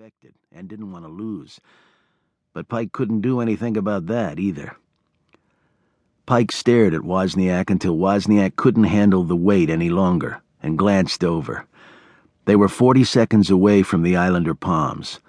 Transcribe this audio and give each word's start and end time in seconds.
expected 0.00 0.32
and 0.50 0.66
didn't 0.66 0.92
want 0.92 1.04
to 1.04 1.10
lose. 1.10 1.60
But 2.54 2.70
Pike 2.70 2.90
couldn't 2.90 3.20
do 3.20 3.38
anything 3.38 3.76
about 3.76 4.06
that 4.06 4.38
either. 4.38 4.78
Pike 6.24 6.52
stared 6.52 6.94
at 6.94 7.02
Wozniak 7.02 7.68
until 7.68 7.98
Wozniak 7.98 8.56
couldn't 8.56 8.84
handle 8.84 9.24
the 9.24 9.36
weight 9.36 9.68
any 9.68 9.90
longer 9.90 10.40
and 10.62 10.78
glanced 10.78 11.22
over. 11.22 11.66
They 12.46 12.56
were 12.56 12.66
40 12.66 13.04
seconds 13.04 13.50
away 13.50 13.82
from 13.82 14.02
the 14.02 14.16
Islander 14.16 14.54
Palms. 14.54 15.20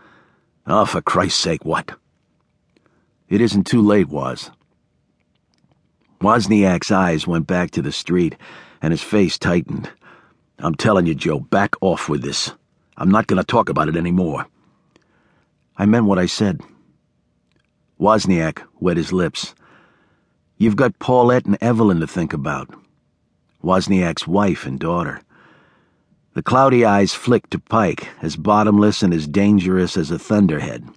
Oh, 0.65 0.85
for 0.85 1.01
Christ's 1.01 1.41
sake, 1.41 1.65
what? 1.65 1.97
It 3.27 3.41
isn't 3.41 3.67
too 3.67 3.81
late, 3.81 4.07
Woz. 4.07 4.51
Wozniak's 6.21 6.91
eyes 6.91 7.27
went 7.27 7.45
back 7.45 7.71
to 7.71 7.81
the 7.81 7.91
street, 7.91 8.37
and 8.81 8.93
his 8.93 9.03
face 9.03 9.37
tightened. 9.37 9.89
I'm 10.59 10.75
telling 10.75 11.07
you, 11.07 11.15
Joe, 11.15 11.41
back 11.41 11.75
off 11.81 12.07
with 12.07 12.21
this. 12.21 12.53
I'm 12.95 13.11
not 13.11 13.27
going 13.27 13.37
to 13.37 13.43
talk 13.43 13.67
about 13.67 13.89
it 13.89 13.97
anymore. 13.97 14.45
I 15.81 15.87
meant 15.87 16.05
what 16.05 16.19
I 16.19 16.27
said. 16.27 16.61
Wozniak 17.99 18.61
wet 18.79 18.97
his 18.97 19.11
lips. 19.11 19.55
You've 20.59 20.75
got 20.75 20.99
Paulette 20.99 21.47
and 21.47 21.57
Evelyn 21.59 22.01
to 22.01 22.05
think 22.05 22.33
about. 22.33 22.69
Wozniak's 23.63 24.27
wife 24.27 24.67
and 24.67 24.79
daughter. 24.79 25.21
The 26.35 26.43
cloudy 26.43 26.85
eyes 26.85 27.15
flicked 27.15 27.49
to 27.49 27.59
Pike, 27.59 28.09
as 28.21 28.35
bottomless 28.35 29.01
and 29.01 29.11
as 29.11 29.27
dangerous 29.27 29.97
as 29.97 30.11
a 30.11 30.19
thunderhead. 30.19 30.87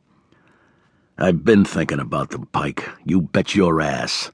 I've 1.16 1.46
been 1.46 1.64
thinking 1.64 1.98
about 1.98 2.28
them, 2.28 2.44
Pike. 2.52 2.86
You 3.06 3.22
bet 3.22 3.54
your 3.54 3.80
ass. 3.80 4.32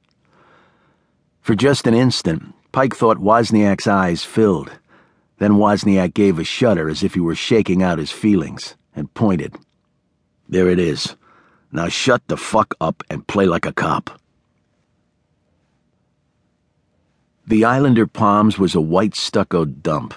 For 1.42 1.54
just 1.54 1.86
an 1.86 1.94
instant, 1.94 2.54
Pike 2.72 2.96
thought 2.96 3.18
Wozniak's 3.18 3.86
eyes 3.86 4.24
filled. 4.24 4.72
Then 5.38 5.58
Wozniak 5.58 6.12
gave 6.12 6.40
a 6.40 6.44
shudder 6.44 6.88
as 6.88 7.04
if 7.04 7.14
he 7.14 7.20
were 7.20 7.36
shaking 7.36 7.84
out 7.84 8.00
his 8.00 8.10
feelings, 8.10 8.74
and 8.96 9.14
pointed. 9.14 9.56
There 10.50 10.68
it 10.68 10.80
is. 10.80 11.14
Now 11.70 11.86
shut 11.86 12.26
the 12.26 12.36
fuck 12.36 12.74
up 12.80 13.04
and 13.08 13.24
play 13.24 13.46
like 13.46 13.66
a 13.66 13.72
cop. 13.72 14.20
The 17.46 17.64
Islander 17.64 18.08
Palms 18.08 18.58
was 18.58 18.74
a 18.74 18.80
white 18.80 19.14
stucco 19.14 19.64
dump. 19.64 20.12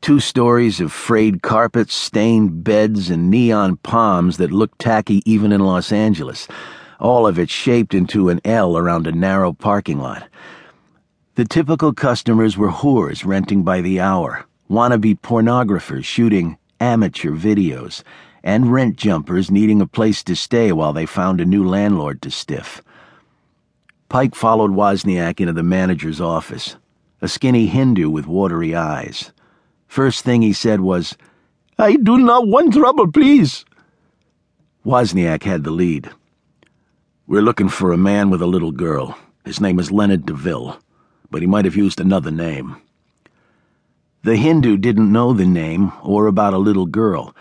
Two 0.00 0.18
stories 0.18 0.80
of 0.80 0.92
frayed 0.92 1.42
carpets, 1.42 1.94
stained 1.94 2.64
beds, 2.64 3.10
and 3.10 3.30
neon 3.30 3.76
palms 3.76 4.38
that 4.38 4.50
looked 4.50 4.78
tacky 4.78 5.22
even 5.30 5.52
in 5.52 5.60
Los 5.60 5.92
Angeles, 5.92 6.48
all 6.98 7.26
of 7.26 7.38
it 7.38 7.50
shaped 7.50 7.92
into 7.92 8.30
an 8.30 8.40
L 8.46 8.78
around 8.78 9.06
a 9.06 9.12
narrow 9.12 9.52
parking 9.52 9.98
lot. 9.98 10.26
The 11.34 11.44
typical 11.44 11.92
customers 11.92 12.56
were 12.56 12.70
whores 12.70 13.26
renting 13.26 13.62
by 13.62 13.82
the 13.82 14.00
hour, 14.00 14.46
wannabe 14.70 15.20
pornographers 15.20 16.04
shooting 16.06 16.56
amateur 16.80 17.32
videos, 17.32 18.02
and 18.42 18.72
rent 18.72 18.96
jumpers 18.96 19.50
needing 19.50 19.80
a 19.80 19.86
place 19.86 20.22
to 20.24 20.36
stay 20.36 20.72
while 20.72 20.92
they 20.92 21.06
found 21.06 21.40
a 21.40 21.44
new 21.44 21.66
landlord 21.66 22.22
to 22.22 22.30
stiff. 22.30 22.82
Pike 24.08 24.34
followed 24.34 24.70
Wozniak 24.70 25.40
into 25.40 25.52
the 25.52 25.62
manager's 25.62 26.20
office, 26.20 26.76
a 27.20 27.28
skinny 27.28 27.66
Hindu 27.66 28.08
with 28.08 28.26
watery 28.26 28.74
eyes. 28.74 29.32
First 29.88 30.24
thing 30.24 30.42
he 30.42 30.52
said 30.52 30.80
was, 30.80 31.16
I 31.78 31.96
do 31.96 32.18
not 32.18 32.46
want 32.46 32.72
trouble, 32.72 33.10
please. 33.10 33.64
Wozniak 34.84 35.42
had 35.42 35.64
the 35.64 35.70
lead. 35.70 36.10
We're 37.26 37.42
looking 37.42 37.68
for 37.68 37.92
a 37.92 37.98
man 37.98 38.30
with 38.30 38.40
a 38.40 38.46
little 38.46 38.70
girl. 38.70 39.18
His 39.44 39.60
name 39.60 39.80
is 39.80 39.90
Leonard 39.90 40.24
DeVille, 40.24 40.78
but 41.30 41.40
he 41.40 41.46
might 41.48 41.64
have 41.64 41.76
used 41.76 42.00
another 42.00 42.30
name. 42.30 42.76
The 44.22 44.36
Hindu 44.36 44.76
didn't 44.76 45.12
know 45.12 45.32
the 45.32 45.46
name 45.46 45.92
or 46.02 46.26
about 46.26 46.54
a 46.54 46.58
little 46.58 46.86
girl, 46.86 47.34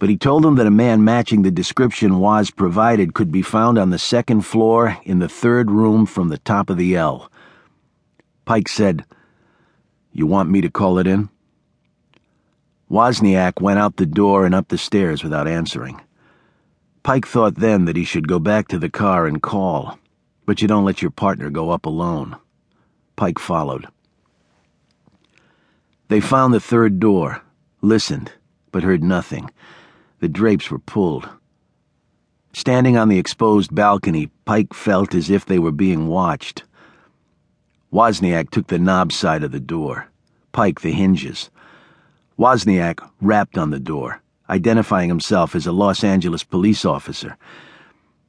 but 0.00 0.08
he 0.08 0.16
told 0.16 0.42
them 0.42 0.54
that 0.56 0.66
a 0.66 0.70
man 0.70 1.04
matching 1.04 1.42
the 1.42 1.50
description 1.50 2.18
Woz 2.18 2.50
provided 2.50 3.12
could 3.12 3.30
be 3.30 3.42
found 3.42 3.76
on 3.76 3.90
the 3.90 3.98
second 3.98 4.40
floor 4.40 4.96
in 5.04 5.18
the 5.18 5.28
third 5.28 5.70
room 5.70 6.06
from 6.06 6.30
the 6.30 6.38
top 6.38 6.70
of 6.70 6.78
the 6.78 6.96
L. 6.96 7.30
Pike 8.46 8.66
said, 8.66 9.04
You 10.10 10.26
want 10.26 10.48
me 10.48 10.62
to 10.62 10.70
call 10.70 10.98
it 10.98 11.06
in? 11.06 11.28
Wozniak 12.90 13.60
went 13.60 13.78
out 13.78 13.98
the 13.98 14.06
door 14.06 14.46
and 14.46 14.54
up 14.54 14.68
the 14.68 14.78
stairs 14.78 15.22
without 15.22 15.46
answering. 15.46 16.00
Pike 17.02 17.26
thought 17.26 17.56
then 17.56 17.84
that 17.84 17.96
he 17.96 18.04
should 18.04 18.26
go 18.26 18.38
back 18.38 18.68
to 18.68 18.78
the 18.78 18.88
car 18.88 19.26
and 19.26 19.42
call, 19.42 19.98
but 20.46 20.62
you 20.62 20.66
don't 20.66 20.86
let 20.86 21.02
your 21.02 21.10
partner 21.10 21.50
go 21.50 21.68
up 21.68 21.84
alone. 21.84 22.36
Pike 23.16 23.38
followed. 23.38 23.86
They 26.08 26.20
found 26.20 26.54
the 26.54 26.58
third 26.58 27.00
door, 27.00 27.42
listened, 27.82 28.32
but 28.72 28.82
heard 28.82 29.04
nothing. 29.04 29.50
The 30.20 30.28
drapes 30.28 30.70
were 30.70 30.78
pulled. 30.78 31.28
Standing 32.52 32.98
on 32.98 33.08
the 33.08 33.18
exposed 33.18 33.74
balcony, 33.74 34.30
Pike 34.44 34.74
felt 34.74 35.14
as 35.14 35.30
if 35.30 35.46
they 35.46 35.58
were 35.58 35.72
being 35.72 36.08
watched. 36.08 36.64
Wozniak 37.90 38.50
took 38.50 38.66
the 38.66 38.78
knob 38.78 39.12
side 39.12 39.42
of 39.42 39.50
the 39.50 39.60
door, 39.60 40.08
Pike 40.52 40.82
the 40.82 40.92
hinges. 40.92 41.48
Wozniak 42.38 43.00
rapped 43.22 43.56
on 43.56 43.70
the 43.70 43.80
door, 43.80 44.20
identifying 44.50 45.08
himself 45.08 45.54
as 45.54 45.66
a 45.66 45.72
Los 45.72 46.04
Angeles 46.04 46.44
police 46.44 46.84
officer. 46.84 47.38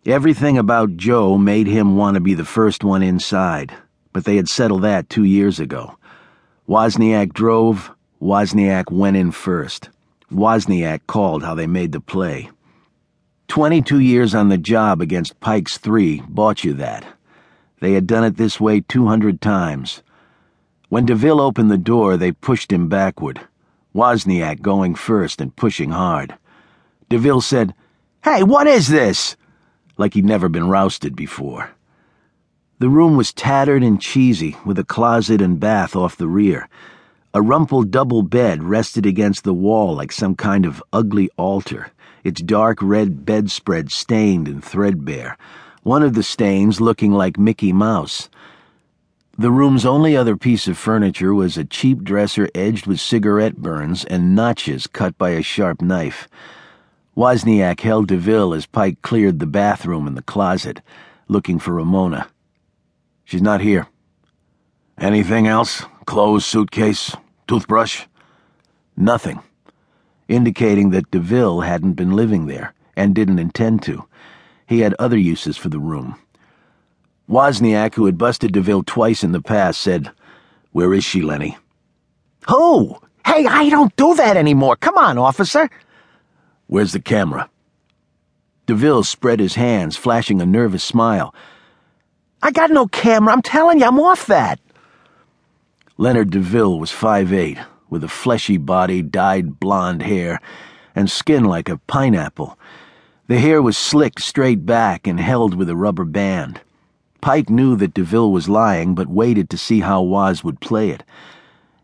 Everything 0.06 0.58
about 0.58 0.96
Joe 0.96 1.38
made 1.38 1.68
him 1.68 1.98
want 1.98 2.16
to 2.16 2.22
be 2.22 2.34
the 2.34 2.46
first 2.46 2.86
one 2.86 3.04
inside, 3.04 3.74
but 4.14 4.24
they 4.24 4.38
had 4.38 4.48
settled 4.48 4.84
that 4.84 5.10
two 5.10 5.26
years 5.26 5.60
ago. 5.60 5.98
Wozniak 6.70 7.34
drove, 7.34 7.92
Wozniak 8.22 8.92
went 8.92 9.18
in 9.18 9.32
first. 9.32 9.90
Wozniak 10.32 11.02
called 11.08 11.44
how 11.44 11.56
they 11.56 11.68
made 11.68 11.92
the 11.92 12.00
play. 12.00 12.50
22 13.48 14.00
years 14.00 14.34
on 14.34 14.50
the 14.50 14.58
job 14.58 15.02
against 15.02 15.40
Pike's 15.42 15.78
three 15.78 16.22
bought 16.28 16.64
you 16.64 16.74
that. 16.74 17.06
They 17.82 17.94
had 17.94 18.08
done 18.08 18.24
it 18.24 18.38
this 18.38 18.60
way 18.60 18.80
200 18.80 19.42
times. 19.42 20.04
When 20.90 21.06
DeVille 21.06 21.42
opened 21.42 21.70
the 21.70 21.78
door, 21.78 22.16
they 22.16 22.32
pushed 22.32 22.72
him 22.72 22.88
backward. 22.88 23.42
Wozniak 23.94 24.62
going 24.62 24.96
first 24.96 25.42
and 25.42 25.56
pushing 25.56 25.92
hard. 25.92 26.38
DeVille 27.10 27.42
said, 27.42 27.74
Hey, 28.24 28.44
what 28.44 28.68
is 28.68 28.88
this? 28.88 29.36
Like 29.98 30.14
he'd 30.14 30.26
never 30.26 30.48
been 30.48 30.70
rousted 30.70 31.16
before. 31.16 31.72
The 32.80 32.90
room 32.90 33.18
was 33.18 33.34
tattered 33.34 33.84
and 33.84 34.02
cheesy, 34.02 34.56
with 34.66 34.80
a 34.80 34.84
closet 34.84 35.42
and 35.42 35.60
bath 35.60 35.96
off 35.96 36.16
the 36.16 36.28
rear. 36.28 36.70
A 37.34 37.42
rumpled 37.42 37.92
double 37.92 38.24
bed 38.24 38.62
rested 38.62 39.06
against 39.06 39.46
the 39.46 39.54
wall 39.54 39.96
like 39.96 40.12
some 40.12 40.36
kind 40.36 40.66
of 40.66 40.84
ugly 40.92 41.30
altar, 41.38 41.92
its 42.26 42.42
dark 42.42 42.80
red 42.82 43.26
bedspread 43.26 43.90
stained 43.90 44.50
and 44.50 44.62
threadbare, 44.62 45.38
one 45.84 46.04
of 46.04 46.14
the 46.14 46.24
stains 46.24 46.82
looking 46.82 47.14
like 47.14 47.40
Mickey 47.40 47.72
Mouse. 47.72 48.30
The 49.38 49.50
room's 49.50 49.86
only 49.86 50.16
other 50.18 50.36
piece 50.36 50.68
of 50.68 50.78
furniture 50.78 51.34
was 51.34 51.58
a 51.58 51.64
cheap 51.64 52.04
dresser 52.04 52.50
edged 52.54 52.86
with 52.86 53.00
cigarette 53.00 53.56
burns 53.56 54.04
and 54.04 54.36
notches 54.36 54.86
cut 54.86 55.18
by 55.18 55.30
a 55.30 55.42
sharp 55.42 55.82
knife. 55.82 56.28
Wozniak 57.16 57.80
held 57.80 58.10
DeVille 58.10 58.54
as 58.54 58.66
Pike 58.66 59.02
cleared 59.04 59.40
the 59.40 59.48
bathroom 59.48 60.06
and 60.06 60.18
the 60.18 60.22
closet, 60.22 60.82
looking 61.30 61.60
for 61.60 61.74
Ramona. 61.74 62.28
She's 63.24 63.42
not 63.42 63.62
here. 63.62 63.88
Anything 65.02 65.48
else? 65.48 65.84
Clothes, 66.06 66.46
suitcase, 66.46 67.16
toothbrush? 67.48 68.06
Nothing. 68.96 69.42
Indicating 70.28 70.92
that 70.92 71.10
DeVille 71.10 71.62
hadn't 71.62 71.94
been 71.94 72.12
living 72.12 72.46
there 72.46 72.76
and 72.96 73.16
didn't 73.16 73.40
intend 73.40 73.82
to. 73.84 74.06
He 74.68 74.82
had 74.82 74.94
other 75.00 75.18
uses 75.18 75.58
for 75.58 75.70
the 75.70 75.80
room. 75.80 76.20
Wozniak, 77.28 77.96
who 77.96 78.06
had 78.06 78.20
busted 78.20 78.54
DeVille 78.54 78.84
twice 78.84 79.24
in 79.24 79.32
the 79.32 79.42
past, 79.42 79.82
said, 79.82 80.12
Where 80.72 80.94
is 80.94 81.04
she, 81.04 81.24
Lenny? 81.24 81.58
Who? 82.48 82.96
Hey, 83.26 83.48
I 83.48 83.70
don't 83.70 83.96
do 83.96 84.14
that 84.14 84.38
anymore. 84.38 84.76
Come 84.76 85.00
on, 85.00 85.18
officer. 85.18 85.68
Where's 86.68 86.94
the 86.94 87.02
camera? 87.02 87.50
DeVille 88.68 89.04
spread 89.04 89.40
his 89.40 89.56
hands, 89.56 89.98
flashing 89.98 90.42
a 90.42 90.46
nervous 90.46 90.84
smile. 90.84 91.34
I 92.44 92.52
got 92.52 92.70
no 92.70 92.86
camera. 92.86 93.34
I'm 93.34 93.42
telling 93.42 93.80
you, 93.80 93.86
I'm 93.86 94.00
off 94.00 94.28
that. 94.28 94.60
Leonard 95.98 96.32
DeVille 96.32 96.80
was 96.80 96.90
five 96.90 97.34
eight, 97.34 97.58
with 97.90 98.04
a 98.04 98.08
fleshy 98.08 98.58
body, 98.58 99.02
dyed 99.02 99.60
blonde 99.60 100.02
hair, 100.02 100.40
and 100.96 101.12
skin 101.12 101.44
like 101.44 101.68
a 101.68 101.78
pineapple. 101.80 102.58
The 103.28 103.40
hair 103.40 103.62
was 103.62 103.78
slicked 103.78 104.22
straight 104.22 104.66
back 104.66 105.06
and 105.06 105.20
held 105.20 105.54
with 105.54 105.70
a 105.70 105.76
rubber 105.76 106.06
band. 106.06 106.62
Pike 107.20 107.50
knew 107.50 107.76
that 107.76 107.94
DeVille 107.94 108.32
was 108.32 108.50
lying, 108.50 108.96
but 108.96 109.10
waited 109.10 109.50
to 109.50 109.58
see 109.58 109.82
how 109.82 110.02
Woz 110.02 110.44
would 110.44 110.62
play 110.62 110.90
it. 110.92 111.04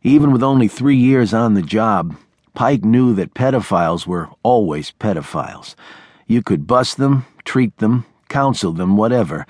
Even 0.04 0.32
with 0.32 0.42
only 0.42 0.70
three 0.70 0.96
years 0.96 1.34
on 1.34 1.54
the 1.54 1.62
job, 1.62 2.16
Pike 2.54 2.86
knew 2.86 3.14
that 3.14 3.34
pedophiles 3.34 4.08
were 4.08 4.30
always 4.42 4.94
pedophiles. 5.00 5.76
You 6.28 6.42
could 6.42 6.66
bust 6.66 6.98
them, 6.98 7.26
treat 7.44 7.78
them, 7.78 8.06
counsel 8.30 8.72
them, 8.72 8.96
whatever 8.96 9.46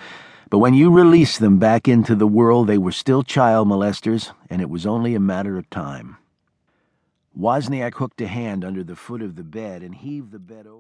but 0.50 0.60
when 0.60 0.74
you 0.74 0.92
released 0.92 1.40
them 1.40 1.58
back 1.58 1.88
into 1.88 2.16
the 2.16 2.28
world, 2.28 2.68
they 2.68 2.78
were 2.78 2.92
still 2.92 3.24
child 3.24 3.68
molesters, 3.68 4.32
and 4.50 4.62
it 4.62 4.70
was 4.70 4.86
only 4.86 5.16
a 5.16 5.20
matter 5.20 5.58
of 5.58 5.70
time. 5.70 6.18
Wozniak 7.38 7.96
hooked 7.96 8.22
a 8.22 8.28
hand 8.28 8.64
under 8.64 8.84
the 8.84 8.96
foot 8.96 9.22
of 9.22 9.36
the 9.36 9.44
bed 9.44 9.84
and 9.84 9.96
heaved 9.96 10.32
the 10.32 10.40
bed 10.40 10.66
over. 10.66 10.76